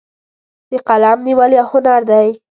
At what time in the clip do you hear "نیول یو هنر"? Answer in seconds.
1.27-2.01